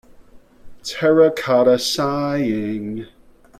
Terracotta 0.81 1.77
Sighing. 1.77 3.05